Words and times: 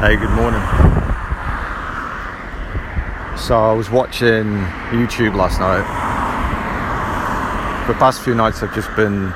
Hey, 0.00 0.16
good 0.16 0.30
morning. 0.30 0.62
So 3.36 3.54
I 3.54 3.74
was 3.74 3.90
watching 3.90 4.46
YouTube 4.96 5.34
last 5.34 5.60
night. 5.60 5.84
For 7.84 7.92
the 7.92 7.98
past 7.98 8.22
few 8.22 8.34
nights, 8.34 8.62
I've 8.62 8.74
just 8.74 8.88
been, 8.96 9.26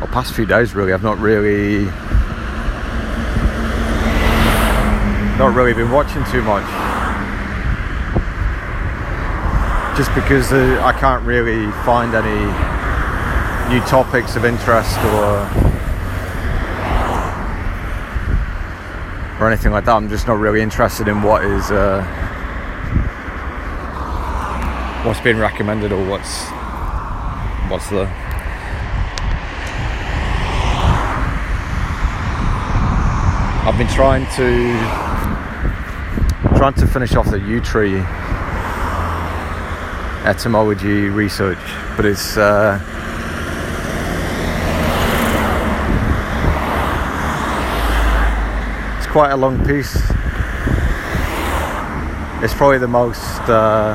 or 0.00 0.08
past 0.10 0.32
few 0.32 0.46
days 0.46 0.74
really, 0.74 0.94
I've 0.94 1.02
not 1.02 1.18
really, 1.18 1.84
not 5.36 5.54
really 5.54 5.74
been 5.74 5.90
watching 5.90 6.24
too 6.32 6.40
much. 6.40 6.64
Just 9.94 10.14
because 10.14 10.50
uh, 10.54 10.80
I 10.82 10.98
can't 10.98 11.22
really 11.26 11.70
find 11.84 12.14
any 12.14 12.46
new 13.74 13.84
topics 13.86 14.36
of 14.36 14.46
interest 14.46 14.96
or 15.00 15.71
or 19.42 19.48
anything 19.48 19.72
like 19.72 19.84
that. 19.86 19.96
I'm 19.96 20.08
just 20.08 20.28
not 20.28 20.38
really 20.38 20.60
interested 20.60 21.08
in 21.08 21.22
what 21.22 21.44
is 21.44 21.70
uh, 21.70 22.02
what's 25.04 25.20
being 25.20 25.38
recommended 25.38 25.90
or 25.90 26.04
what's 26.08 26.44
what's 27.68 27.90
the 27.90 28.08
I've 33.64 33.78
been 33.78 33.88
trying 33.88 34.26
to 34.36 34.76
trying 36.56 36.74
to 36.74 36.86
finish 36.86 37.14
off 37.16 37.28
the 37.30 37.40
yew 37.40 37.60
tree 37.60 37.98
etymology 40.24 41.08
research, 41.08 41.58
but 41.96 42.06
it's 42.06 42.36
uh, 42.36 42.78
quite 49.12 49.32
a 49.32 49.36
long 49.36 49.62
piece. 49.66 49.94
It's 52.42 52.54
probably 52.54 52.78
the 52.78 52.88
most 52.88 53.40
uh, 53.42 53.94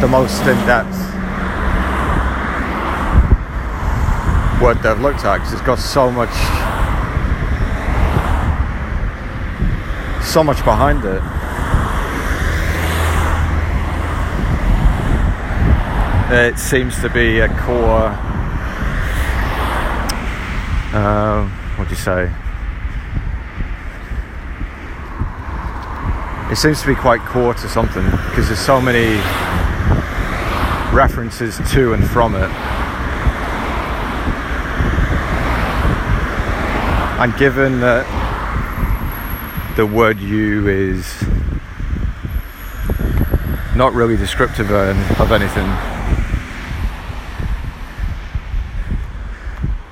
the 0.00 0.06
most 0.06 0.40
in 0.42 0.56
depth 0.64 0.96
word 4.62 4.78
that 4.84 4.92
I've 4.92 5.00
looked 5.00 5.24
at 5.24 5.38
because 5.38 5.52
it's 5.52 5.62
got 5.62 5.80
so 5.80 6.08
much 6.08 6.30
so 10.24 10.44
much 10.44 10.64
behind 10.64 11.04
it. 11.04 11.22
It 16.30 16.58
seems 16.60 17.00
to 17.00 17.10
be 17.10 17.40
a 17.40 17.48
core. 17.48 18.10
Um, 20.94 21.52
what 21.78 21.88
do 21.88 21.94
you 21.94 22.00
say? 22.00 22.30
It 26.50 26.56
seems 26.56 26.80
to 26.80 26.88
be 26.88 26.94
quite 26.96 27.20
core 27.20 27.54
to 27.54 27.68
something 27.68 28.04
because 28.04 28.48
there's 28.48 28.58
so 28.58 28.80
many 28.80 29.16
references 30.92 31.58
to 31.72 31.92
and 31.92 32.04
from 32.10 32.34
it. 32.34 32.50
And 37.20 37.36
given 37.36 37.80
that 37.80 38.06
the 39.76 39.86
word 39.86 40.18
you 40.18 40.66
is 40.68 41.22
not 43.76 43.92
really 43.92 44.16
descriptive 44.16 44.70
of 44.72 45.30
anything, 45.30 45.97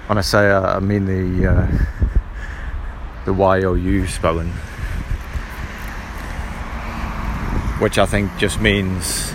When 0.06 0.18
I 0.18 0.20
say 0.20 0.50
uh, 0.50 0.76
I 0.76 0.78
mean 0.78 1.04
the 1.06 1.50
uh, 1.50 1.66
the 3.24 3.32
Y 3.32 3.64
O 3.64 3.74
U 3.74 4.06
spelling, 4.06 4.52
which 7.80 7.98
I 7.98 8.06
think 8.06 8.30
just 8.38 8.60
means 8.60 9.34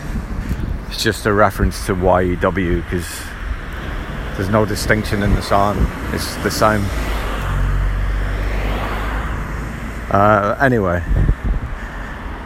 it's 0.88 1.04
just 1.04 1.26
a 1.26 1.34
reference 1.34 1.86
to 1.88 1.94
Y 1.94 2.36
W 2.36 2.82
because 2.84 3.06
there's 4.38 4.48
no 4.48 4.66
distinction 4.66 5.24
in 5.24 5.36
the 5.36 5.42
sound. 5.42 5.78
It's 6.14 6.36
the 6.38 6.50
same. 6.50 6.86
Uh, 10.10 10.56
anyway, 10.62 11.04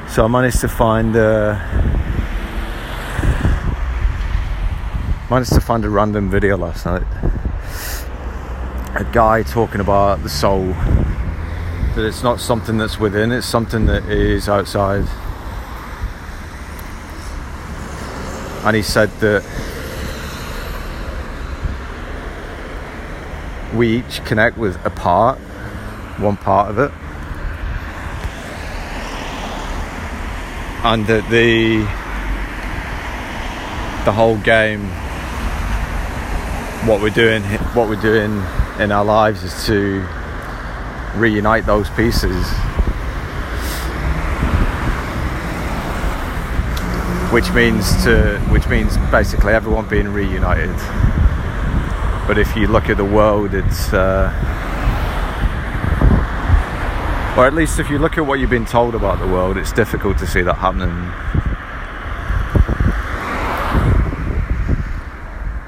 so 0.10 0.26
I 0.26 0.28
managed 0.28 0.62
to 0.62 0.68
find. 0.68 1.16
Uh, 1.16 1.60
managed 5.30 5.54
to 5.54 5.62
find 5.62 5.86
a 5.86 5.90
random 5.90 6.32
video 6.32 6.58
last 6.58 6.88
night 6.88 7.04
a 8.96 9.04
guy 9.04 9.44
talking 9.44 9.82
about 9.82 10.24
the 10.24 10.30
soul. 10.30 10.68
That 11.96 12.06
it's 12.06 12.24
not 12.24 12.40
something 12.40 12.78
that's 12.78 12.98
within 12.98 13.32
it's 13.34 13.46
something 13.46 13.86
that 13.88 14.06
is 14.06 14.48
outside. 14.48 15.06
And 18.66 18.76
he 18.76 18.82
said 18.82 19.10
that 19.20 19.44
we 23.76 23.98
each 23.98 24.24
connect 24.24 24.58
with 24.58 24.84
a 24.86 24.90
part 24.90 25.38
one 26.20 26.38
part 26.38 26.70
of 26.70 26.80
it. 26.80 26.92
And 30.86 31.06
that 31.08 31.30
the 31.30 31.80
the 34.06 34.14
whole 34.14 34.38
game 34.38 34.86
what 36.88 37.02
we're 37.02 37.10
doing 37.10 37.42
what 37.74 37.90
we're 37.90 38.02
doing 38.02 38.42
in 38.80 38.92
our 38.92 39.06
lives 39.06 39.44
is 39.44 39.66
to 39.66 40.06
reunite 41.16 41.66
those 41.66 41.90
pieces. 41.92 42.46
Which 47.32 47.52
means 47.52 48.04
to 48.04 48.40
which 48.50 48.68
means 48.68 48.98
basically 49.12 49.54
everyone 49.54 49.88
being 49.88 50.10
reunited. 50.10 50.76
But 52.28 52.38
if 52.38 52.56
you 52.56 52.68
look 52.68 52.90
at 52.90 52.98
the 52.98 53.06
world, 53.06 53.54
it's 53.54 53.94
uh, 53.94 54.32
or 57.38 57.46
at 57.46 57.54
least 57.54 57.80
if 57.80 57.90
you 57.90 57.98
look 57.98 58.18
at 58.18 58.26
what 58.26 58.40
you've 58.40 58.50
been 58.50 58.66
told 58.66 58.96
about 58.96 59.20
the 59.20 59.28
world, 59.28 59.58
it's 59.58 59.74
difficult 59.74 60.18
to 60.20 60.28
see 60.28 60.42
that 60.42 60.56
happening. 60.56 61.12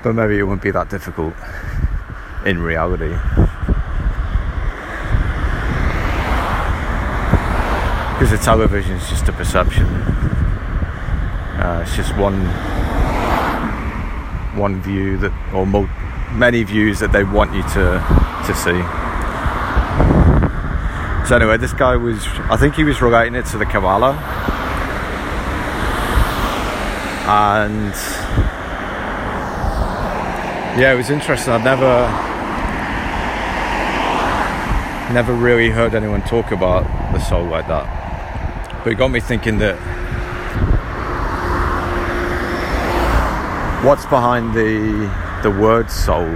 But 0.03 0.13
maybe 0.13 0.39
it 0.39 0.44
wouldn't 0.44 0.62
be 0.62 0.72
that 0.72 0.89
difficult 0.89 1.34
in 2.47 2.61
reality. 2.61 3.11
Because 8.13 8.31
the 8.31 8.39
television 8.41 8.95
is 8.95 9.09
just 9.09 9.27
a 9.27 9.33
perception. 9.33 9.85
Uh, 11.57 11.83
it's 11.85 11.95
just 11.95 12.15
one 12.15 12.39
one 14.57 14.81
view 14.81 15.17
that, 15.17 15.33
or 15.53 15.67
mo- 15.67 15.89
many 16.31 16.63
views 16.63 16.99
that 16.99 17.11
they 17.11 17.23
want 17.23 17.53
you 17.53 17.63
to 17.63 18.01
to 18.47 18.55
see. 18.55 18.81
So 21.27 21.35
anyway, 21.35 21.57
this 21.57 21.73
guy 21.73 21.97
was, 21.97 22.25
I 22.49 22.55
think 22.55 22.75
he 22.75 22.85
was 22.85 23.01
relating 23.01 23.35
it 23.35 23.45
to 23.47 23.57
the 23.57 23.65
Kabbalah, 23.65 24.13
and 27.27 27.93
yeah, 30.79 30.93
it 30.93 30.95
was 30.95 31.09
interesting. 31.09 31.51
I've 31.51 31.65
never 31.65 32.26
never 35.13 35.34
really 35.34 35.69
heard 35.69 35.95
anyone 35.95 36.22
talk 36.23 36.51
about 36.51 36.84
the 37.13 37.19
soul 37.19 37.45
like 37.45 37.68
that. 37.68 38.84
But 38.84 38.91
it 38.91 38.95
got 38.95 39.09
me 39.09 39.19
thinking 39.19 39.57
that 39.59 39.78
what's 43.86 44.06
behind 44.06 44.54
the 44.54 45.09
the 45.44 45.51
word 45.51 45.89
soul? 45.89 46.27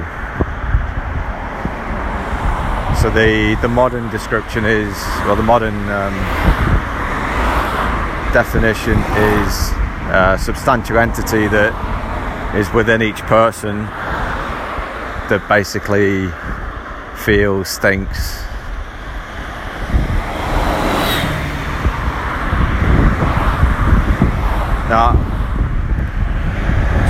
So 3.01 3.09
the 3.09 3.57
the 3.62 3.68
modern 3.68 4.09
description 4.09 4.63
is, 4.63 4.94
well, 5.25 5.35
the 5.35 5.44
modern 5.44 5.75
um, 5.89 6.13
definition 8.31 8.97
is 8.97 9.71
a 10.13 10.38
substantial 10.39 10.97
entity 10.97 11.47
that 11.47 12.56
is 12.56 12.71
within 12.74 13.01
each 13.01 13.19
person 13.24 13.85
that 15.29 15.45
basically 15.47 16.29
feels, 17.24 17.77
thinks, 17.77 18.44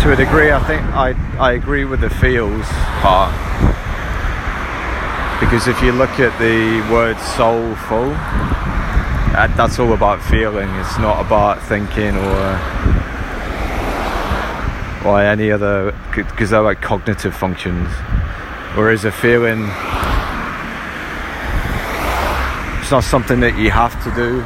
To 0.02 0.12
a 0.12 0.16
degree, 0.16 0.52
I 0.52 0.64
think 0.68 0.82
I, 0.94 1.16
I 1.40 1.54
agree 1.54 1.84
with 1.84 2.02
the 2.02 2.10
feels 2.10 2.66
part. 3.02 3.34
Because 5.40 5.68
if 5.68 5.82
you 5.82 5.92
look 5.92 6.20
at 6.20 6.38
the 6.38 6.82
word 6.94 7.18
soulful, 7.20 8.10
that's 9.58 9.80
all 9.80 9.94
about 9.94 10.22
feeling. 10.22 10.70
It's 10.76 11.00
not 11.00 11.26
about 11.26 11.62
thinking 11.64 12.16
or 12.16 12.60
or 15.04 15.20
any 15.20 15.52
other 15.52 15.96
because 16.14 16.52
they're 16.52 16.62
like 16.62 16.82
cognitive 16.82 17.36
functions. 17.36 17.90
Whereas 18.76 19.06
a 19.06 19.12
feeling 19.12 19.70
It's 22.82 22.92
not 22.92 23.04
something 23.06 23.40
that 23.40 23.58
you 23.58 23.72
have 23.72 23.94
to 24.04 24.12
do. 24.14 24.44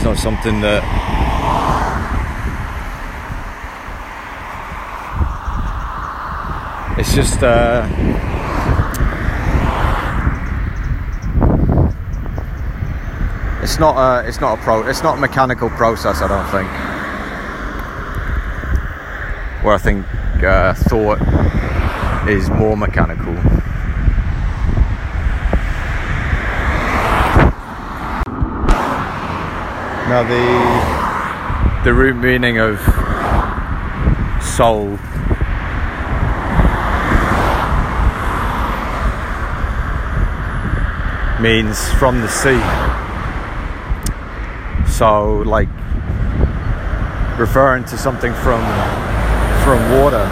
It's 0.00 0.06
not 0.06 0.16
something 0.16 0.62
that 0.62 0.82
it's 6.98 7.14
just 7.14 7.42
uh, 7.42 7.86
it's 13.62 13.78
not 13.78 13.98
a 13.98 14.26
it's 14.26 14.40
not 14.40 14.58
a 14.58 14.62
pro 14.62 14.88
it's 14.88 15.02
not 15.02 15.18
a 15.18 15.20
mechanical 15.20 15.68
process 15.68 16.22
I 16.22 16.28
don't 16.28 16.50
think. 16.50 16.70
Where 19.62 19.74
I 19.74 19.78
think 19.78 20.06
uh, 20.42 20.72
thought 20.72 21.18
is 22.26 22.48
more 22.48 22.74
mechanical 22.74 23.59
now 30.10 30.24
the 30.24 31.84
the 31.84 31.94
root 31.94 32.16
meaning 32.16 32.58
of 32.58 32.80
soul 34.42 34.98
means 41.40 41.88
from 41.92 42.20
the 42.22 42.28
sea. 42.28 42.58
So 44.90 45.44
like 45.46 45.68
referring 47.38 47.84
to 47.84 47.96
something 47.96 48.34
from 48.34 48.62
from 49.62 49.78
water. 49.92 50.26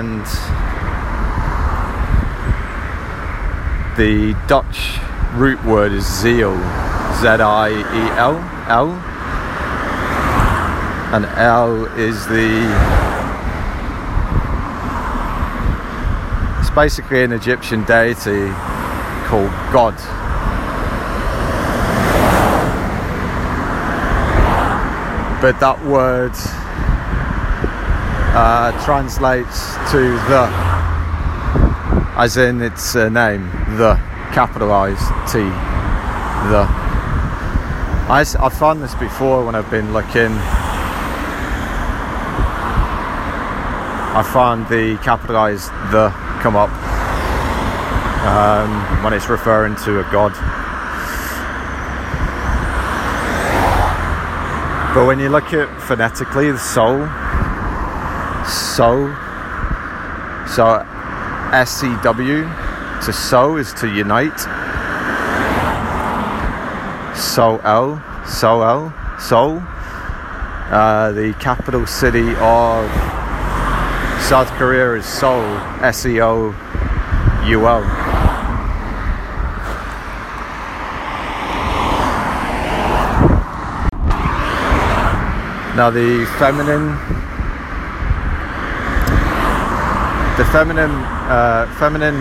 And 0.00 0.24
the 3.98 4.34
Dutch 4.48 4.98
root 5.34 5.62
word 5.62 5.92
is 5.92 6.04
ziel, 6.04 6.56
Z 7.20 7.28
I 7.28 7.68
E 7.68 8.10
L. 8.16 8.38
L. 8.66 8.92
And 11.14 11.26
El 11.36 11.84
is 11.98 12.26
the. 12.28 12.64
It's 16.60 16.70
basically 16.70 17.22
an 17.22 17.32
Egyptian 17.32 17.84
deity 17.84 18.48
called 19.28 19.50
God. 19.70 19.96
But 25.42 25.60
that 25.60 25.78
word 25.84 26.34
uh, 28.40 28.72
translates 28.86 29.74
to 29.90 30.00
the, 30.30 30.48
as 32.16 32.38
in 32.38 32.62
its 32.62 32.96
uh, 32.96 33.10
name, 33.10 33.42
the, 33.76 33.94
capitalized 34.32 35.04
T, 35.30 35.40
the. 36.48 36.64
I, 38.08 38.24
I've 38.38 38.54
found 38.54 38.82
this 38.82 38.94
before 38.94 39.44
when 39.44 39.54
I've 39.54 39.70
been 39.70 39.92
looking. 39.92 40.32
I 44.16 44.22
found 44.32 44.68
the 44.68 44.96
capitalized 45.02 45.68
the 45.92 46.08
come 46.40 46.56
up 46.56 46.70
um, 48.24 49.04
when 49.04 49.12
it's 49.12 49.28
referring 49.28 49.76
to 49.84 50.00
a 50.00 50.04
god. 50.10 50.32
But 54.94 55.06
when 55.06 55.18
you 55.18 55.28
look 55.28 55.52
at 55.52 55.68
phonetically, 55.82 56.50
the 56.50 56.58
soul, 56.58 57.06
so, 58.50 59.14
so 60.46 60.84
S 61.52 61.70
C 61.80 61.96
W 62.02 62.42
to 63.04 63.12
so 63.12 63.56
is 63.56 63.72
to 63.74 63.88
unite. 63.88 64.38
Seoul, 67.16 68.00
Seoul, 68.26 68.92
Seoul, 69.18 69.62
uh, 70.70 71.12
the 71.12 71.34
capital 71.40 71.86
city 71.86 72.34
of 72.36 72.90
South 74.22 74.48
Korea 74.58 74.94
is 74.94 75.06
Seoul, 75.06 75.44
S 75.82 76.04
E 76.06 76.20
O 76.20 76.54
U 77.46 77.66
L. 77.66 77.82
Now 85.76 85.88
the 85.88 86.26
feminine, 86.38 86.96
the 90.40 90.46
feminine, 90.46 90.90
uh, 90.90 91.70
feminine 91.78 92.16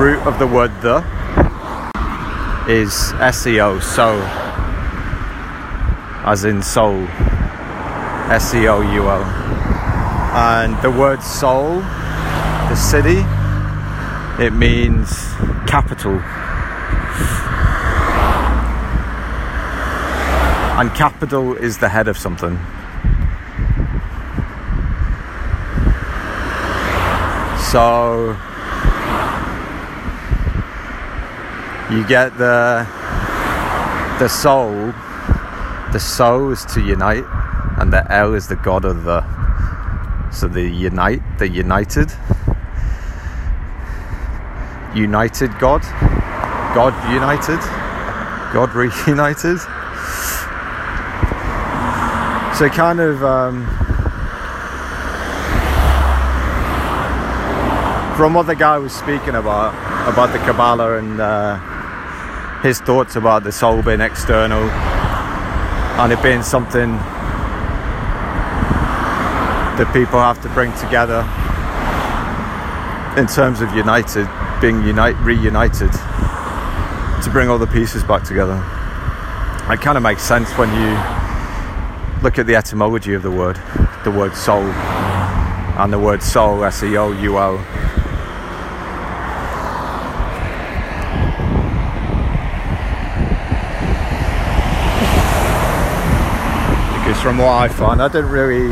root 0.00 0.18
of 0.26 0.38
the 0.38 0.46
word 0.46 0.70
the 0.80 1.00
is 2.66 3.12
SEO, 3.20 3.82
so 3.82 4.18
as 6.24 6.46
in 6.46 6.62
soul, 6.62 7.06
S 8.32 8.54
E 8.54 8.66
O 8.68 8.80
U 8.80 9.10
L. 9.10 9.22
And 10.32 10.80
the 10.80 10.90
word 10.90 11.22
Seoul, 11.22 11.80
the 12.70 12.74
city, 12.74 13.20
it 14.42 14.54
means 14.54 15.10
capital. 15.66 16.18
And 20.80 20.90
capital 20.94 21.54
is 21.54 21.76
the 21.76 21.90
head 21.90 22.08
of 22.08 22.16
something. 22.16 22.58
So 27.74 28.36
you 31.90 32.06
get 32.06 32.38
the 32.38 32.86
the 34.20 34.28
soul. 34.28 34.94
The 35.90 35.98
soul 35.98 36.52
is 36.52 36.64
to 36.66 36.80
unite 36.80 37.24
and 37.78 37.92
the 37.92 38.06
El 38.12 38.34
is 38.34 38.46
the 38.46 38.54
god 38.54 38.84
of 38.84 39.02
the 39.02 39.24
so 40.30 40.46
the 40.46 40.62
unite 40.62 41.20
the 41.38 41.48
united. 41.48 42.12
United 44.94 45.58
God. 45.58 45.82
God 46.76 46.94
united. 47.12 47.58
God 48.54 48.72
reunited. 48.82 49.58
So 52.56 52.68
kind 52.68 53.00
of 53.00 53.24
um, 53.24 53.83
from 58.16 58.32
what 58.32 58.46
the 58.46 58.54
guy 58.54 58.78
was 58.78 58.92
speaking 58.92 59.34
about 59.34 59.74
about 60.08 60.32
the 60.32 60.38
Kabbalah 60.38 60.98
and 60.98 61.20
uh, 61.20 61.58
his 62.60 62.80
thoughts 62.80 63.16
about 63.16 63.42
the 63.42 63.50
soul 63.50 63.82
being 63.82 64.00
external 64.00 64.62
and 64.62 66.12
it 66.12 66.22
being 66.22 66.42
something 66.42 66.92
that 69.76 69.90
people 69.92 70.20
have 70.20 70.40
to 70.42 70.48
bring 70.50 70.72
together 70.74 71.20
in 73.20 73.26
terms 73.26 73.60
of 73.60 73.74
united, 73.74 74.28
being 74.60 74.84
unite, 74.84 75.16
reunited 75.18 75.90
to 75.90 77.30
bring 77.32 77.48
all 77.48 77.58
the 77.58 77.66
pieces 77.66 78.04
back 78.04 78.22
together. 78.22 78.54
It 79.72 79.80
kind 79.80 79.96
of 79.96 80.04
makes 80.04 80.22
sense 80.22 80.50
when 80.52 80.68
you 80.70 82.22
look 82.22 82.38
at 82.38 82.46
the 82.46 82.54
etymology 82.54 83.14
of 83.14 83.24
the 83.24 83.30
word, 83.32 83.60
the 84.04 84.12
word 84.12 84.36
soul, 84.36 84.62
and 84.62 85.92
the 85.92 85.98
word 85.98 86.22
Seoul, 86.22 86.64
S 86.64 86.84
E 86.84 86.96
O 86.96 87.10
U 87.10 87.38
L 87.38 87.58
from 97.24 97.38
what 97.38 97.52
I 97.52 97.68
find. 97.68 98.02
I 98.02 98.08
didn't 98.08 98.30
really 98.30 98.68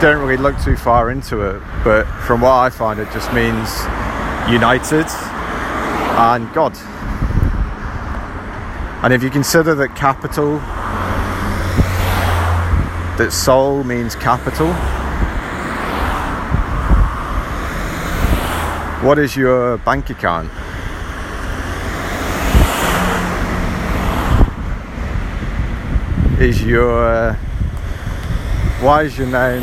don't 0.00 0.24
really 0.24 0.36
look 0.36 0.56
too 0.62 0.76
far 0.76 1.10
into 1.10 1.40
it, 1.40 1.60
but 1.82 2.04
from 2.28 2.42
what 2.42 2.52
I 2.52 2.70
find, 2.70 3.00
it 3.00 3.10
just 3.12 3.32
means 3.32 3.68
united 4.48 5.06
and 6.16 6.52
God. 6.54 6.76
And 9.02 9.12
if 9.12 9.20
you 9.20 9.30
consider 9.30 9.74
that 9.74 9.96
capital, 9.96 10.58
that 13.18 13.32
soul 13.32 13.82
means 13.82 14.14
capital, 14.14 14.72
what 19.04 19.18
is 19.18 19.34
your 19.36 19.78
bank 19.78 20.08
account? 20.10 20.48
Is 26.42 26.62
your 26.64 27.04
uh, 27.04 27.34
why 28.80 29.02
is 29.02 29.16
your 29.16 29.28
name 29.28 29.62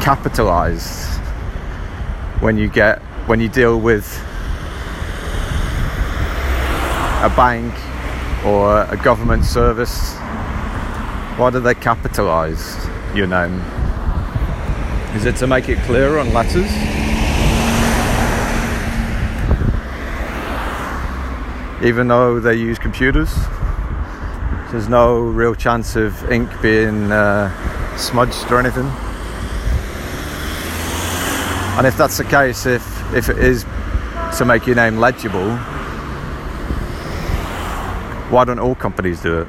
capitalized 0.00 1.20
when 2.40 2.56
you 2.56 2.68
get 2.68 3.00
when 3.26 3.40
you 3.40 3.48
deal 3.48 3.78
with 3.78 4.06
a 7.22 7.28
bank 7.30 7.74
or 8.44 8.82
a 8.84 8.96
government 8.96 9.44
service, 9.44 10.14
why 11.36 11.50
do 11.50 11.58
they 11.58 11.74
capitalize 11.74 12.76
your 13.14 13.26
name? 13.26 13.60
Is 15.16 15.24
it 15.24 15.36
to 15.36 15.46
make 15.46 15.68
it 15.68 15.78
clearer 15.80 16.18
on 16.20 16.32
letters? 16.32 16.70
Even 21.84 22.08
though 22.08 22.38
they 22.38 22.54
use 22.54 22.78
computers, 22.78 23.34
there's 24.76 24.90
no 24.90 25.20
real 25.20 25.54
chance 25.54 25.96
of 25.96 26.30
ink 26.30 26.50
being 26.60 27.10
uh, 27.10 27.96
smudged 27.96 28.52
or 28.52 28.58
anything. 28.58 28.84
And 31.78 31.86
if 31.86 31.96
that's 31.96 32.18
the 32.18 32.24
case, 32.24 32.66
if 32.66 32.84
if 33.14 33.30
it 33.30 33.38
is 33.38 33.64
to 34.36 34.44
make 34.44 34.66
your 34.66 34.76
name 34.76 34.98
legible, 34.98 35.56
why 38.28 38.44
don't 38.44 38.58
all 38.58 38.74
companies 38.74 39.22
do 39.22 39.38
it? 39.38 39.48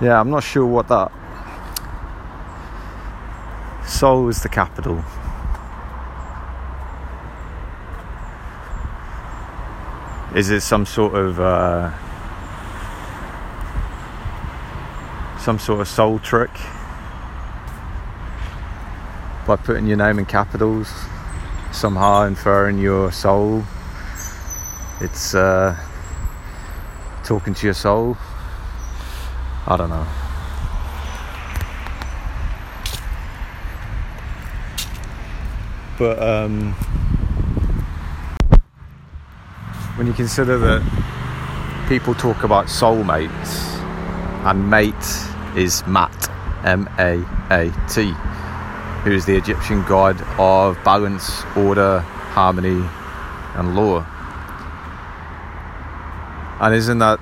Yeah, 0.00 0.20
I'm 0.20 0.30
not 0.30 0.44
sure 0.44 0.64
what 0.64 0.86
that. 0.86 1.10
Seoul 4.02 4.28
is 4.28 4.42
the 4.42 4.48
capital. 4.48 4.96
Is 10.34 10.50
it 10.50 10.62
some 10.62 10.84
sort 10.86 11.14
of 11.14 11.38
uh, 11.38 11.92
some 15.38 15.60
sort 15.60 15.82
of 15.82 15.86
soul 15.86 16.18
trick 16.18 16.50
by 19.46 19.54
putting 19.54 19.86
your 19.86 19.98
name 19.98 20.18
in 20.18 20.26
capitals, 20.26 20.92
somehow 21.70 22.24
inferring 22.24 22.78
your 22.78 23.12
soul? 23.12 23.62
It's 25.00 25.32
uh, 25.32 25.78
talking 27.22 27.54
to 27.54 27.66
your 27.68 27.74
soul. 27.74 28.16
I 29.68 29.76
don't 29.76 29.90
know. 29.90 30.21
But 36.02 36.20
um, 36.20 36.72
when 39.94 40.08
you 40.08 40.12
consider 40.12 40.58
that 40.58 40.82
people 41.88 42.12
talk 42.12 42.42
about 42.42 42.66
soulmates 42.66 43.60
and 44.44 44.68
mate 44.68 44.92
is 45.56 45.86
Maat, 45.86 46.28
M 46.64 46.88
A 46.98 47.24
A 47.52 47.72
T, 47.88 48.12
who 49.04 49.12
is 49.12 49.26
the 49.26 49.36
Egyptian 49.36 49.84
god 49.84 50.20
of 50.40 50.76
balance, 50.82 51.44
order, 51.54 52.00
harmony, 52.00 52.84
and 53.54 53.76
law. 53.76 54.04
And 56.58 56.74
isn't 56.74 56.98
that 56.98 57.20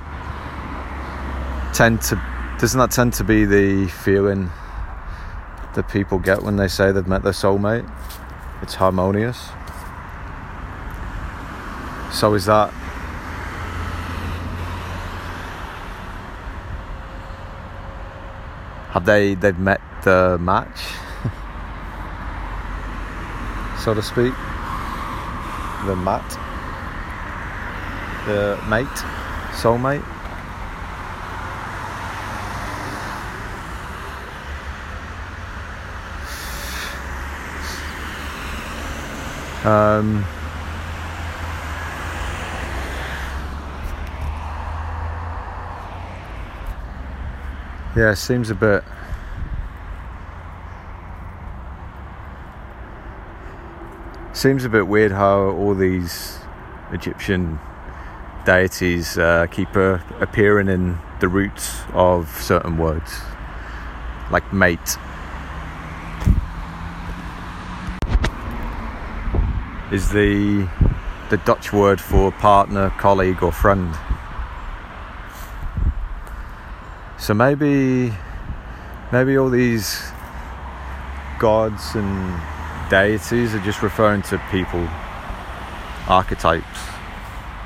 tend 1.75 2.01
to 2.01 2.19
doesn't 2.59 2.79
that 2.81 2.93
tend 2.93 3.13
to 3.13 3.25
be 3.25 3.45
the 3.45 3.89
feeling 3.89 4.51
that 5.75 5.87
people 5.91 6.19
get 6.19 6.43
when 6.43 6.57
they 6.57 6.69
say 6.69 6.93
they've 6.93 7.07
met 7.07 7.23
their 7.23 7.33
soulmate? 7.33 7.87
It's 8.63 8.75
harmonious. 8.75 9.51
So 12.13 12.35
is 12.35 12.47
that 12.47 12.73
have 18.91 19.05
they 19.05 19.35
they've 19.35 19.59
met 19.59 19.81
the 20.03 20.37
match 20.41 20.81
so 23.85 23.95
to 23.95 24.03
speak 24.03 24.35
the 25.87 25.95
mat 25.95 26.29
the 28.27 28.59
mate 28.69 28.87
soulmate 29.53 30.03
Um, 39.65 40.25
yeah, 47.95 48.15
seems 48.15 48.49
a 48.49 48.55
bit. 48.55 48.83
Seems 54.33 54.65
a 54.65 54.71
bit 54.71 54.87
weird 54.87 55.13
how 55.13 55.51
all 55.51 55.75
these 55.75 56.39
Egyptian 56.93 57.59
deities 58.47 59.19
uh, 59.19 59.47
keep 59.51 59.77
uh, 59.77 59.99
appearing 60.21 60.69
in 60.69 60.99
the 61.21 61.29
roots 61.29 61.83
of 61.93 62.31
certain 62.41 62.79
words, 62.79 63.13
like 64.31 64.51
mate 64.55 64.97
is 69.91 70.11
the 70.11 70.69
the 71.31 71.37
Dutch 71.39 71.73
word 71.73 72.01
for 72.01 72.33
partner, 72.33 72.91
colleague, 72.99 73.43
or 73.43 73.53
friend. 73.53 73.95
So 77.19 77.35
maybe 77.35 78.13
maybe 79.13 79.37
all 79.37 79.51
these 79.51 80.01
gods 81.39 81.95
and 81.95 82.41
deities 82.91 83.55
are 83.55 83.61
just 83.61 83.83
referring 83.83 84.23
to 84.23 84.39
people, 84.51 84.87
archetypes, 86.09 86.81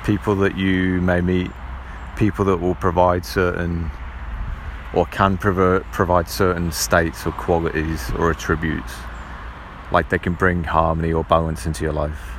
people 0.04 0.34
that 0.36 0.56
you 0.56 1.00
may 1.00 1.20
meet, 1.20 1.50
people 2.16 2.44
that 2.46 2.58
will 2.58 2.74
provide 2.74 3.24
certain 3.24 3.90
or 4.94 5.06
can 5.06 5.36
provide 5.36 6.28
certain 6.28 6.70
states 6.70 7.26
or 7.26 7.32
qualities 7.32 8.12
or 8.16 8.30
attributes 8.30 8.92
like 9.94 10.10
they 10.10 10.18
can 10.18 10.34
bring 10.34 10.64
harmony 10.64 11.12
or 11.12 11.22
balance 11.22 11.66
into 11.66 11.84
your 11.84 11.92
life. 11.92 12.32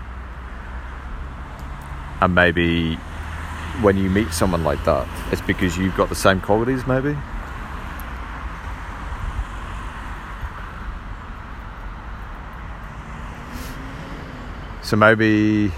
And 2.21 2.35
maybe 2.35 2.95
when 3.81 3.97
you 3.97 4.09
meet 4.09 4.31
someone 4.31 4.63
like 4.63 4.83
that, 4.83 5.07
it's 5.31 5.41
because 5.41 5.77
you've 5.77 5.95
got 5.95 6.09
the 6.09 6.15
same 6.15 6.41
qualities, 6.41 6.85
maybe. 6.85 7.17
So 14.83 14.97
maybe 14.97 15.71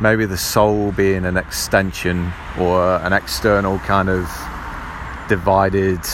maybe 0.00 0.26
the 0.26 0.36
soul 0.36 0.92
being 0.92 1.24
an 1.24 1.36
extension 1.36 2.30
or 2.60 2.96
an 2.98 3.12
external 3.12 3.78
kind 3.80 4.08
of 4.08 4.30
divided 5.28 6.04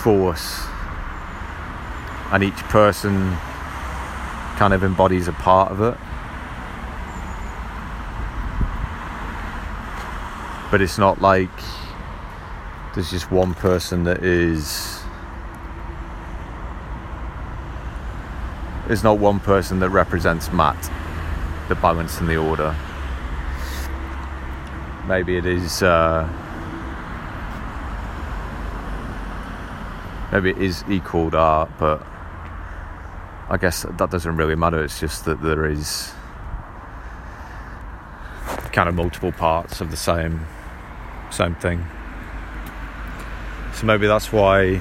force 0.00 0.71
and 2.32 2.42
each 2.42 2.56
person 2.70 3.36
kind 4.56 4.72
of 4.72 4.82
embodies 4.82 5.28
a 5.28 5.32
part 5.34 5.70
of 5.70 5.82
it. 5.82 5.98
But 10.70 10.80
it's 10.80 10.96
not 10.96 11.20
like 11.20 11.50
there's 12.94 13.10
just 13.10 13.30
one 13.30 13.52
person 13.52 14.04
that 14.04 14.24
is. 14.24 15.00
There's 18.86 19.04
not 19.04 19.18
one 19.18 19.38
person 19.38 19.80
that 19.80 19.90
represents 19.90 20.50
Maat, 20.52 20.90
the 21.68 21.74
balance 21.74 22.18
and 22.18 22.28
the 22.28 22.36
order. 22.36 22.74
Maybe 25.06 25.36
it 25.36 25.44
is. 25.44 25.82
Uh, 25.82 26.26
maybe 30.32 30.48
it 30.48 30.58
is 30.58 30.82
equal 30.88 31.36
art, 31.36 31.70
but 31.78 32.06
I 33.52 33.58
guess 33.58 33.82
that 33.82 34.10
doesn't 34.10 34.36
really 34.36 34.54
matter. 34.54 34.82
It's 34.82 34.98
just 34.98 35.26
that 35.26 35.42
there 35.42 35.66
is 35.66 36.10
kind 38.72 38.88
of 38.88 38.94
multiple 38.94 39.30
parts 39.30 39.82
of 39.82 39.90
the 39.90 39.96
same 39.98 40.46
same 41.30 41.54
thing. 41.56 41.84
So 43.74 43.84
maybe 43.84 44.06
that's 44.06 44.32
why 44.32 44.80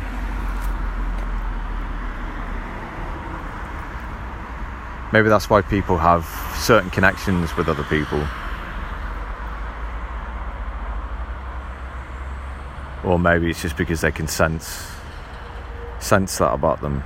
maybe 5.11 5.27
that's 5.27 5.49
why 5.49 5.61
people 5.61 5.97
have 5.97 6.23
certain 6.55 6.91
connections 6.91 7.53
with 7.57 7.67
other 7.67 7.83
people. 7.83 8.25
Or 13.03 13.19
maybe 13.19 13.49
it's 13.49 13.61
just 13.61 13.75
because 13.75 13.99
they 13.99 14.13
can 14.13 14.29
sense 14.29 14.87
sense 15.99 16.37
that 16.37 16.53
about 16.53 16.79
them. 16.79 17.03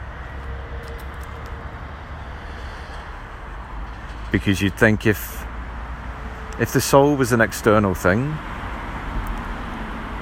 Because 4.36 4.62
you'd 4.62 4.76
think 4.76 5.06
if 5.06 5.46
if 6.60 6.74
the 6.74 6.82
soul 6.82 7.16
was 7.16 7.32
an 7.32 7.40
external 7.40 7.94
thing, 7.94 8.38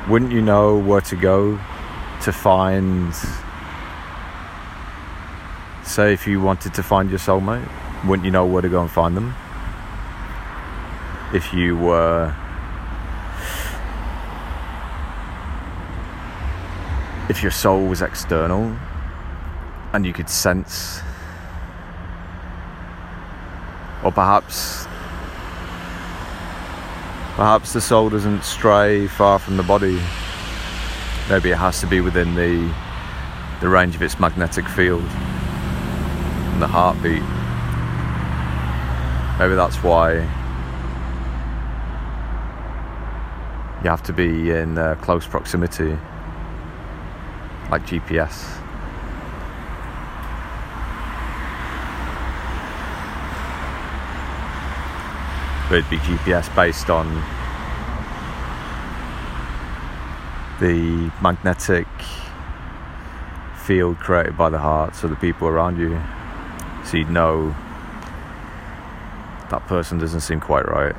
wouldn't 0.08 0.32
you 0.32 0.42
know 0.42 0.78
where 0.78 1.02
to 1.02 1.16
go 1.16 1.60
to 2.22 2.32
find 2.32 3.16
say 5.84 6.14
if 6.14 6.28
you 6.28 6.40
wanted 6.40 6.76
to 6.76 6.84
find 6.84 7.10
your 7.10 7.20
soulmate 7.20 7.68
wouldn't 8.06 8.24
you 8.24 8.32
know 8.32 8.46
where 8.46 8.62
to 8.62 8.70
go 8.70 8.82
and 8.82 8.92
find 8.92 9.18
them? 9.18 9.34
If 11.34 11.52
you 11.52 11.76
were 11.76 12.36
if 17.30 17.42
your 17.42 17.52
soul 17.52 17.88
was 17.88 18.04
external 18.04 18.78
and 19.94 20.06
you 20.06 20.14
could 20.14 20.30
sense 20.30 21.02
or 24.04 24.12
perhaps 24.12 24.86
perhaps 27.36 27.74
the 27.74 27.82
soul 27.82 28.10
doesn't 28.10 28.44
stray 28.44 29.08
far 29.08 29.40
from 29.40 29.58
the 29.58 29.64
body. 29.64 30.00
Maybe 31.30 31.52
it 31.52 31.58
has 31.58 31.80
to 31.82 31.88
be 31.88 32.02
within 32.02 32.36
the 32.36 32.74
the 33.62 33.70
range 33.70 33.96
of 33.96 34.02
its 34.02 34.20
magnetic 34.20 34.68
field 34.68 35.04
and 35.04 36.62
the 36.62 36.68
heartbeat. 36.68 37.24
Maybe 39.40 39.56
that's 39.56 39.78
why 39.78 40.16
you 43.84 43.90
have 43.90 44.04
to 44.04 44.14
be 44.14 44.52
in 44.52 44.78
uh, 44.78 44.96
close 45.02 45.26
proximity 45.26 45.98
like 47.70 47.86
GPS 47.86 48.63
it'd 55.74 55.90
be 55.90 55.98
GPS 55.98 56.54
based 56.56 56.90
on 56.90 57.08
the 60.60 61.12
magnetic 61.22 61.88
field 63.56 63.98
created 63.98 64.38
by 64.38 64.50
the 64.50 64.60
heart, 64.60 64.96
so 64.96 65.08
the 65.08 65.16
people 65.16 65.48
around 65.48 65.80
you, 65.80 66.00
so 66.86 66.98
you'd 66.98 67.10
know 67.10 67.56
that 69.50 69.66
person 69.68 69.98
doesn't 69.98 70.22
seem 70.22 70.40
quite 70.40 70.68
right, 70.68 70.96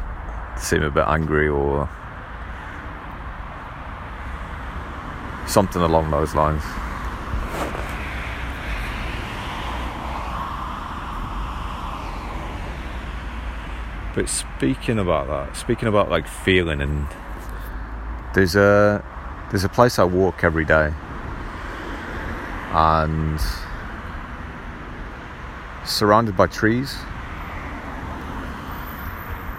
they 0.56 0.60
seem 0.60 0.82
a 0.82 0.90
bit 0.90 1.04
angry 1.06 1.48
or 1.48 1.88
something 5.46 5.82
along 5.82 6.10
those 6.10 6.34
lines. 6.34 6.62
But 14.14 14.28
speaking 14.28 15.00
about 15.00 15.26
that, 15.26 15.56
speaking 15.56 15.88
about 15.88 16.08
like 16.08 16.28
feeling 16.28 16.80
and 16.80 17.06
there's 18.32 18.54
a 18.54 19.04
there's 19.50 19.64
a 19.64 19.68
place 19.68 19.98
I 19.98 20.04
walk 20.04 20.44
every 20.44 20.64
day 20.64 20.92
and 22.72 23.40
surrounded 25.84 26.36
by 26.36 26.46
trees. 26.46 26.96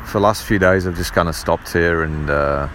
For 0.05 0.13
the 0.13 0.21
last 0.21 0.43
few 0.43 0.59
days 0.59 0.87
I've 0.87 0.95
just 0.95 1.11
kind 1.13 1.27
of 1.27 1.35
stopped 1.35 1.73
here 1.73 2.03
and 2.03 2.29
uh, 2.29 2.69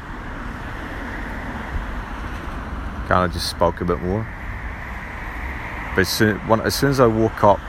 kind 3.08 3.24
of 3.24 3.32
just 3.32 3.48
spoke 3.48 3.80
a 3.80 3.84
bit 3.86 4.00
more. 4.02 4.26
But 5.94 6.02
as 6.02 6.08
soon, 6.08 6.36
when, 6.46 6.60
as 6.60 6.74
soon 6.74 6.90
as 6.90 7.00
I 7.00 7.06
walk 7.06 7.42
up 7.42 7.60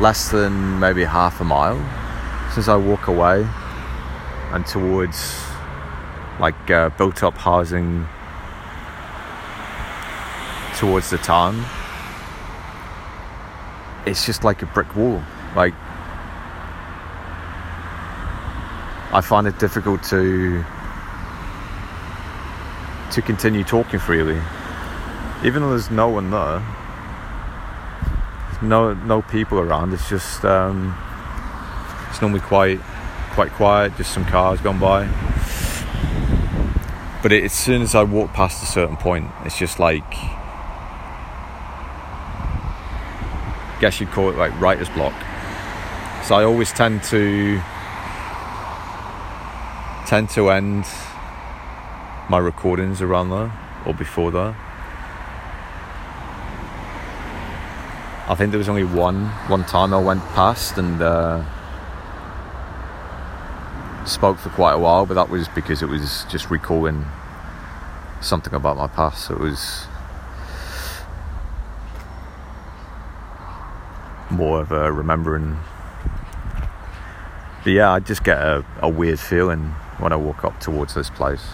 less 0.00 0.30
than 0.30 0.78
maybe 0.78 1.04
half 1.04 1.40
a 1.40 1.44
mile 1.44 1.78
since 2.52 2.68
I 2.68 2.76
walk 2.76 3.08
away 3.08 3.46
and 4.52 4.66
towards 4.66 5.42
like 6.38 6.70
uh, 6.70 6.90
built 6.90 7.22
up 7.22 7.36
housing 7.36 8.06
towards 10.76 11.10
the 11.10 11.18
town 11.18 11.64
it's 14.06 14.24
just 14.24 14.44
like 14.44 14.62
a 14.62 14.66
brick 14.66 14.94
wall. 14.96 15.22
Like 15.54 15.74
I 19.12 19.20
find 19.20 19.46
it 19.46 19.58
difficult 19.58 20.02
to 20.04 20.64
to 23.12 23.22
continue 23.22 23.64
talking 23.64 23.98
freely. 23.98 24.40
Even 25.44 25.62
though 25.62 25.70
there's 25.70 25.90
no 25.90 26.08
one 26.08 26.30
there 26.30 26.60
no 28.68 28.94
no 28.94 29.22
people 29.22 29.58
around. 29.58 29.92
It's 29.92 30.08
just 30.08 30.44
um, 30.44 30.96
it's 32.10 32.20
normally 32.20 32.40
quite 32.40 32.80
quite 33.32 33.50
quiet. 33.52 33.96
Just 33.96 34.12
some 34.12 34.24
cars 34.24 34.60
gone 34.60 34.78
by. 34.78 35.06
But 37.22 37.32
it, 37.32 37.44
as 37.44 37.52
soon 37.52 37.82
as 37.82 37.94
I 37.94 38.02
walk 38.04 38.32
past 38.32 38.62
a 38.62 38.66
certain 38.66 38.96
point, 38.96 39.30
it's 39.44 39.58
just 39.58 39.78
like 39.78 40.04
I 43.74 43.78
guess 43.80 44.00
you'd 44.00 44.10
call 44.10 44.30
it 44.30 44.36
like 44.36 44.58
writer's 44.60 44.88
block. 44.90 45.14
So 46.24 46.34
I 46.34 46.44
always 46.44 46.72
tend 46.72 47.02
to 47.04 47.60
tend 50.06 50.30
to 50.30 50.50
end 50.50 50.84
my 52.28 52.38
recordings 52.38 53.02
around 53.02 53.30
there 53.30 53.52
or 53.84 53.94
before 53.94 54.30
there 54.30 54.56
I 58.28 58.34
think 58.34 58.50
there 58.50 58.58
was 58.58 58.68
only 58.68 58.82
one 58.82 59.26
one 59.46 59.64
time 59.64 59.94
I 59.94 60.00
went 60.00 60.20
past 60.34 60.78
and 60.78 61.00
uh, 61.00 61.44
spoke 64.04 64.38
for 64.38 64.48
quite 64.50 64.72
a 64.72 64.78
while, 64.78 65.06
but 65.06 65.14
that 65.14 65.28
was 65.28 65.46
because 65.48 65.80
it 65.80 65.88
was 65.88 66.24
just 66.28 66.50
recalling 66.50 67.04
something 68.20 68.52
about 68.52 68.76
my 68.76 68.88
past. 68.88 69.26
So 69.26 69.34
it 69.34 69.40
was 69.40 69.86
more 74.28 74.60
of 74.60 74.72
a 74.72 74.90
remembering. 74.90 75.58
But 77.62 77.70
yeah, 77.70 77.92
I 77.92 78.00
just 78.00 78.24
get 78.24 78.38
a, 78.38 78.64
a 78.80 78.88
weird 78.88 79.20
feeling 79.20 79.70
when 79.98 80.12
I 80.12 80.16
walk 80.16 80.44
up 80.44 80.58
towards 80.58 80.94
this 80.94 81.10
place. 81.10 81.44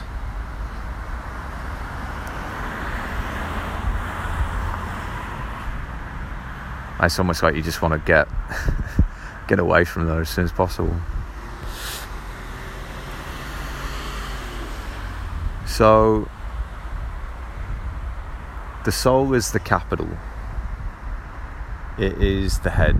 It's 7.02 7.18
almost 7.18 7.42
like 7.42 7.54
you 7.54 7.62
just 7.62 7.82
want 7.82 7.92
to 7.92 7.98
get 8.06 8.28
get 9.48 9.58
away 9.58 9.84
from 9.84 10.06
there 10.06 10.20
as 10.20 10.28
soon 10.30 10.44
as 10.44 10.52
possible. 10.52 10.96
So 15.66 16.28
the 18.84 18.92
soul 18.92 19.32
is 19.34 19.52
the 19.52 19.60
capital. 19.60 20.08
It 21.98 22.20
is 22.22 22.60
the 22.60 22.70
head. 22.70 22.96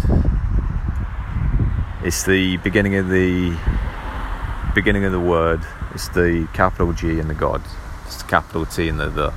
It's 2.05 2.25
the 2.25 2.57
beginning 2.59 2.97
of 2.97 3.09
the 3.09 3.57
beginning 4.75 5.05
of 5.05 5.13
the 5.13 5.21
word. 5.21 5.61
It's 5.95 6.09
the 6.09 6.49
capital 6.53 6.93
G 6.93 7.19
and 7.19 7.29
the 7.29 7.35
God. 7.35 7.63
It's 8.07 8.23
the 8.23 8.29
capital 8.29 8.67
T 8.67 8.89
and 8.89 8.99
the 8.99 9.09
the. 9.09 9.33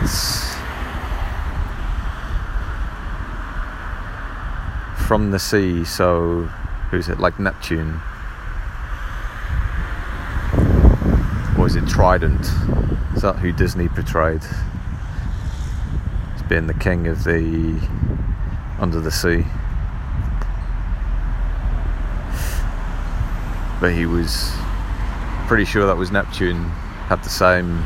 It's 0.00 0.52
from 5.06 5.30
the 5.30 5.38
sea, 5.38 5.84
so 5.84 6.42
who's 6.90 7.08
it 7.08 7.20
like 7.20 7.38
Neptune? 7.38 8.00
Or 11.56 11.66
is 11.66 11.76
it 11.76 11.86
Triton? 11.86 12.40
Is 13.14 13.22
that 13.22 13.36
who 13.38 13.52
Disney 13.52 13.86
portrayed? 13.86 14.42
As 16.34 16.42
being 16.48 16.66
the 16.66 16.74
king 16.74 17.06
of 17.06 17.22
the 17.22 17.80
under 18.80 19.00
the 19.00 19.12
sea. 19.12 19.44
But 23.80 23.92
he 23.92 24.06
was 24.06 24.50
pretty 25.46 25.64
sure 25.64 25.86
that 25.86 25.96
was 25.96 26.10
Neptune, 26.10 26.64
had 27.06 27.22
the 27.22 27.30
same 27.30 27.84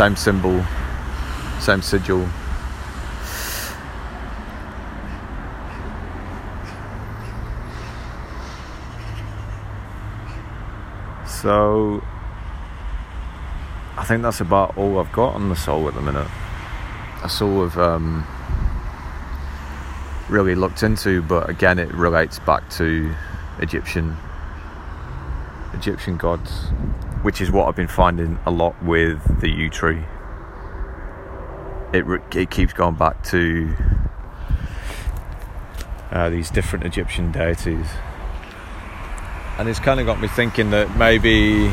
same 0.00 0.16
symbol, 0.16 0.64
same 1.58 1.82
sigil. 1.82 2.26
So 11.26 12.02
I 13.98 14.04
think 14.06 14.22
that's 14.22 14.40
about 14.40 14.78
all 14.78 14.98
I've 14.98 15.12
got 15.12 15.34
on 15.34 15.50
the 15.50 15.54
soul 15.54 15.86
at 15.86 15.92
the 15.92 16.00
minute. 16.00 16.26
That's 17.20 17.42
all 17.42 17.66
I've 17.66 17.76
um, 17.76 18.26
really 20.30 20.54
looked 20.54 20.82
into, 20.82 21.20
but 21.20 21.50
again, 21.50 21.78
it 21.78 21.92
relates 21.92 22.38
back 22.38 22.70
to 22.70 23.14
Egyptian 23.58 24.16
Egyptian 25.74 26.16
gods. 26.16 26.70
Which 27.22 27.40
is 27.40 27.50
what 27.50 27.68
I've 27.68 27.76
been 27.76 27.88
finding 27.88 28.38
a 28.46 28.50
lot 28.50 28.82
with 28.82 29.40
the 29.40 29.48
yew 29.48 29.68
tree. 29.70 30.02
It 31.92 32.04
it 32.34 32.50
keeps 32.50 32.72
going 32.72 32.94
back 32.94 33.22
to 33.24 33.74
uh, 36.10 36.30
these 36.30 36.50
different 36.50 36.84
Egyptian 36.86 37.32
deities, 37.32 37.86
and 39.58 39.68
it's 39.68 39.80
kind 39.80 40.00
of 40.00 40.06
got 40.06 40.20
me 40.20 40.28
thinking 40.28 40.70
that 40.70 40.96
maybe 40.96 41.70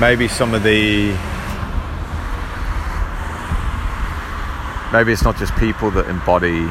maybe 0.00 0.26
some 0.28 0.54
of 0.54 0.62
the 0.62 1.16
maybe 4.92 5.12
it's 5.12 5.24
not 5.24 5.36
just 5.36 5.54
people 5.56 5.90
that 5.90 6.06
embody 6.08 6.66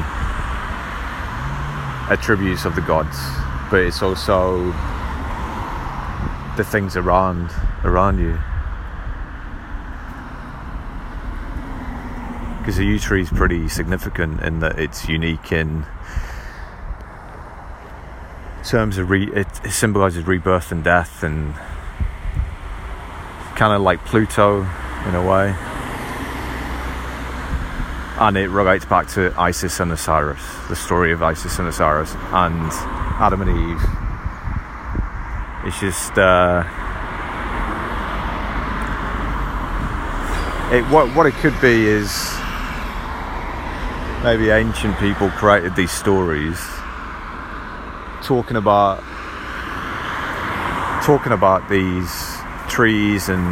attributes 2.10 2.64
of 2.64 2.74
the 2.74 2.82
gods, 2.82 3.16
but 3.70 3.80
it's 3.80 4.02
also 4.02 4.58
the 6.56 6.64
things 6.64 6.96
around 6.96 7.50
around 7.84 8.18
you. 8.18 8.38
Because 12.58 12.76
the 12.76 12.84
yew 12.84 12.98
tree 12.98 13.22
is 13.22 13.30
pretty 13.30 13.68
significant 13.68 14.40
in 14.42 14.60
that 14.60 14.78
it's 14.78 15.08
unique 15.08 15.52
in 15.52 15.84
terms 18.64 18.96
of 18.96 19.10
re- 19.10 19.30
it, 19.32 19.46
it 19.64 19.70
symbolizes 19.70 20.26
rebirth 20.26 20.72
and 20.72 20.82
death, 20.82 21.22
and 21.22 21.54
kind 23.56 23.74
of 23.74 23.82
like 23.82 24.04
Pluto 24.04 24.62
in 25.06 25.14
a 25.14 25.22
way 25.22 25.54
and 28.16 28.36
it 28.36 28.48
relates 28.48 28.84
back 28.84 29.08
to 29.08 29.34
Isis 29.36 29.80
and 29.80 29.90
Osiris, 29.90 30.40
the 30.68 30.76
story 30.76 31.12
of 31.12 31.22
Isis 31.22 31.58
and 31.58 31.66
Osiris, 31.66 32.14
and 32.30 32.70
Adam 33.24 33.40
and 33.40 33.48
Eve. 33.48 33.82
It's 35.64 35.80
just 35.80 36.18
uh, 36.18 36.62
it. 40.70 40.84
What 40.92 41.08
what 41.16 41.24
it 41.24 41.32
could 41.36 41.58
be 41.58 41.86
is 41.86 42.12
maybe 44.22 44.50
ancient 44.50 44.98
people 44.98 45.30
created 45.30 45.74
these 45.74 45.90
stories, 45.90 46.60
talking 48.22 48.58
about 48.58 49.02
talking 51.02 51.32
about 51.32 51.66
these 51.70 52.36
trees 52.68 53.30
and 53.30 53.42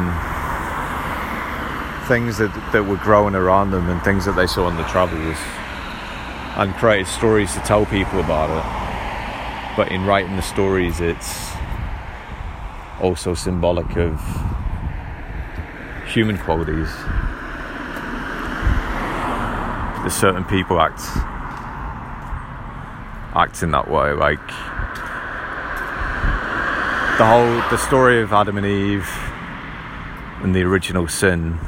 things 2.08 2.36
that, 2.36 2.52
that 2.72 2.84
were 2.84 2.98
growing 2.98 3.34
around 3.34 3.70
them 3.70 3.88
and 3.88 4.02
things 4.02 4.26
that 4.26 4.36
they 4.36 4.46
saw 4.46 4.66
on 4.66 4.76
the 4.76 4.84
travels 4.84 5.38
and 6.56 6.74
created 6.74 7.06
stories 7.06 7.54
to 7.54 7.60
tell 7.60 7.86
people 7.86 8.20
about 8.20 8.50
it. 8.50 8.81
But 9.76 9.90
in 9.90 10.04
writing 10.04 10.36
the 10.36 10.42
stories, 10.42 11.00
it's 11.00 11.52
also 13.00 13.34
symbolic 13.34 13.96
of 13.96 14.20
human 16.06 16.38
qualities. 16.38 16.88
That 20.02 20.10
certain 20.10 20.44
people 20.44 20.80
act 20.80 21.00
act 23.34 23.62
in 23.62 23.70
that 23.70 23.88
way, 23.88 24.12
like 24.12 24.46
the 27.18 27.26
whole 27.26 27.70
the 27.70 27.78
story 27.78 28.20
of 28.20 28.32
Adam 28.32 28.58
and 28.58 28.66
Eve 28.66 29.08
and 30.42 30.54
the 30.54 30.62
original 30.62 31.08
sin 31.08 31.58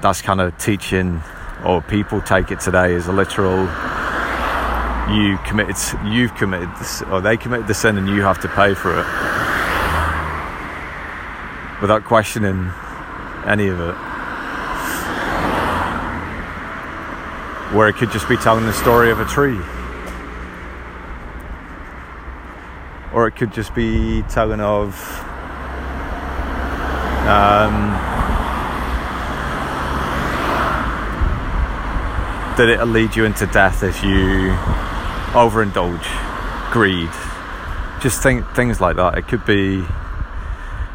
that's 0.00 0.22
kind 0.22 0.40
of 0.40 0.56
teaching, 0.56 1.20
or 1.64 1.82
people 1.82 2.20
take 2.22 2.50
it 2.50 2.60
today 2.60 2.94
as 2.94 3.06
a 3.06 3.12
literal. 3.12 3.66
You 5.10 5.38
committed, 5.38 5.76
you've 6.04 6.34
committed, 6.36 6.70
this, 6.78 7.02
or 7.02 7.20
they 7.20 7.36
committed 7.36 7.66
the 7.66 7.74
sin, 7.74 7.98
and 7.98 8.08
you 8.08 8.22
have 8.22 8.40
to 8.42 8.48
pay 8.48 8.74
for 8.74 8.92
it, 8.92 9.06
without 11.80 12.04
questioning 12.04 12.70
any 13.44 13.66
of 13.66 13.80
it. 13.80 13.94
Where 17.74 17.88
it 17.88 17.96
could 17.96 18.12
just 18.12 18.28
be 18.28 18.36
telling 18.36 18.66
the 18.66 18.72
story 18.72 19.10
of 19.10 19.18
a 19.18 19.24
tree. 19.24 19.58
Or 23.12 23.26
it 23.26 23.34
could 23.34 23.52
just 23.52 23.74
be 23.74 24.22
telling 24.28 24.60
of 24.60 24.94
um, 27.26 27.90
that 32.56 32.68
it'll 32.68 32.86
lead 32.86 33.16
you 33.16 33.24
into 33.24 33.46
death 33.46 33.82
if 33.82 34.04
you 34.04 34.56
overindulge, 35.32 36.06
greed, 36.72 37.10
just 38.00 38.22
think 38.22 38.46
things 38.54 38.80
like 38.80 38.96
that. 38.96 39.16
It 39.18 39.28
could 39.28 39.44
be 39.44 39.84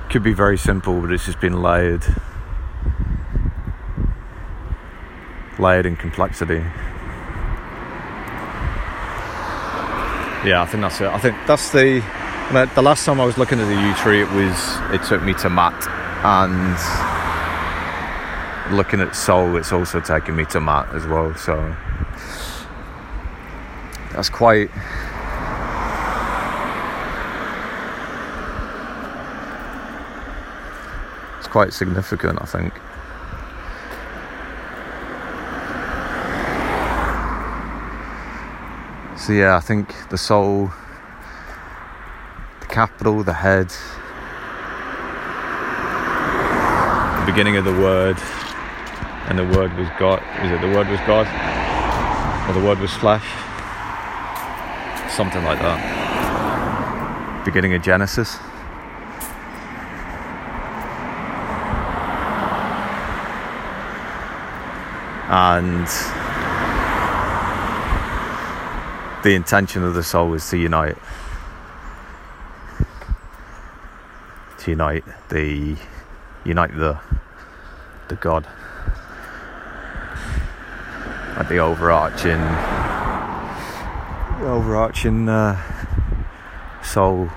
could 0.10 0.24
be 0.24 0.34
very 0.34 0.58
simple, 0.58 1.02
but 1.02 1.12
it's 1.12 1.26
just 1.26 1.40
been 1.40 1.62
layered, 1.62 2.06
layered 5.60 5.86
in 5.86 5.96
complexity. 5.96 6.64
Yeah, 10.46 10.62
I 10.62 10.68
think 10.68 10.82
that's 10.82 11.02
it. 11.02 11.08
I 11.08 11.18
think 11.20 11.36
that's 11.48 11.72
the. 11.72 12.04
The 12.76 12.82
last 12.84 13.04
time 13.06 13.20
I 13.20 13.26
was 13.26 13.40
looking 13.40 13.60
at 13.60 13.66
the 13.66 13.74
yew 13.74 13.96
tree, 13.96 14.22
it 14.22 14.30
was 14.30 14.78
it 14.94 15.02
took 15.08 15.24
me 15.24 15.34
to 15.36 15.50
Maat, 15.50 15.88
and 16.24 16.78
looking 18.76 19.00
at 19.02 19.16
soul, 19.16 19.56
it's 19.58 19.72
also 19.74 20.00
taken 20.00 20.36
me 20.36 20.46
to 20.46 20.60
Maat 20.60 20.94
as 20.94 21.08
well. 21.08 21.34
So 21.34 21.76
that's 24.16 24.30
quite. 24.30 24.70
It's 31.40 31.48
quite 31.48 31.74
significant, 31.74 32.42
I 32.42 32.46
think. 32.46 32.74
So 39.18 39.34
yeah, 39.34 39.58
I 39.58 39.60
think 39.60 39.94
the 40.10 40.18
soul, 40.18 40.72
the 42.62 42.68
capital, 42.68 43.22
the 43.24 43.34
head, 43.34 43.70
the 47.20 47.26
beginning 47.30 47.58
of 47.58 47.66
the 47.66 47.74
word, 47.74 48.18
and 49.28 49.38
the 49.38 49.44
word 49.58 49.74
was 49.74 49.90
God. 50.00 50.24
Is 50.46 50.52
it 50.52 50.62
the 50.62 50.74
word 50.74 50.88
was 50.88 51.02
God? 51.02 51.28
Or 52.48 52.54
the 52.54 52.66
word 52.66 52.80
was 52.80 52.94
flesh? 52.94 53.26
Something 55.16 55.46
like 55.46 55.60
that. 55.60 57.46
Beginning 57.46 57.74
of 57.74 57.82
Genesis. 57.82 58.38
And 65.30 65.88
the 69.24 69.36
intention 69.36 69.86
of 69.86 69.94
the 69.94 70.04
soul 70.04 70.34
is 70.34 70.50
to 70.50 70.58
unite. 70.58 70.98
To 74.58 74.72
unite 74.72 75.06
the 75.30 75.78
unite 76.44 76.76
the 76.76 77.00
the 78.10 78.16
God 78.16 78.46
at 81.38 81.48
the 81.48 81.60
overarching 81.60 82.75
overarching 84.56 85.28
uh, 85.28 85.60
soul 86.82 87.30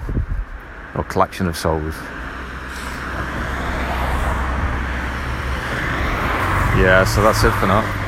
or 0.95 1.03
collection 1.05 1.49
of 1.49 1.57
souls. 1.57 1.97
Yeah, 6.79 7.05
so 7.05 7.21
that's 7.23 7.43
it 7.43 7.51
for 7.55 7.67
now. 7.67 8.08